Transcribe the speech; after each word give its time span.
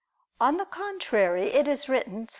On 0.39 0.57
the 0.57 0.65
contrary, 0.65 1.49
It 1.51 1.67
is 1.67 1.87
written 1.87 2.25
(Ps. 2.25 2.29